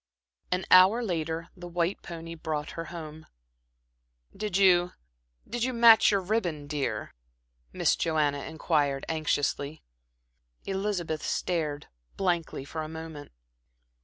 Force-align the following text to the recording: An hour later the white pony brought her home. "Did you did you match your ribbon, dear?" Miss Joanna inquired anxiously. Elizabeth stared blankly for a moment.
An 0.51 0.65
hour 0.71 1.03
later 1.03 1.49
the 1.55 1.67
white 1.67 2.01
pony 2.01 2.33
brought 2.33 2.71
her 2.71 2.85
home. 2.85 3.27
"Did 4.35 4.57
you 4.57 4.93
did 5.47 5.63
you 5.63 5.73
match 5.73 6.09
your 6.09 6.21
ribbon, 6.21 6.65
dear?" 6.65 7.13
Miss 7.71 7.95
Joanna 7.95 8.41
inquired 8.45 9.05
anxiously. 9.07 9.83
Elizabeth 10.65 11.21
stared 11.21 11.85
blankly 12.17 12.65
for 12.65 12.81
a 12.81 12.89
moment. 12.89 13.31